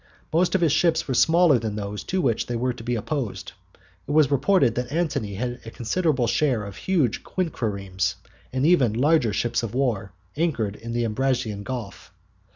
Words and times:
Most 0.33 0.55
of 0.55 0.61
his 0.61 0.71
ships 0.71 1.07
were 1.07 1.13
smaller 1.13 1.59
than 1.59 1.75
those 1.75 2.03
to 2.05 2.21
which 2.21 2.47
they 2.47 2.55
were 2.55 2.73
to 2.73 2.83
be 2.83 2.95
opposed. 2.95 3.51
It 4.07 4.11
was 4.11 4.31
reported 4.31 4.73
that 4.73 4.91
Antony 4.91 5.35
had 5.35 5.59
a 5.63 5.69
considerable 5.69 6.27
number 6.41 6.65
of 6.65 6.75
huge 6.75 7.21
quinqueremes, 7.23 8.15
and 8.51 8.65
even 8.65 8.93
larger 8.93 9.31
ships 9.31 9.61
of 9.61 9.75
war, 9.75 10.11
anchored 10.35 10.75
in 10.75 10.93
the 10.93 11.05
Ambracian 11.05 11.61
Gulf. 11.61 12.11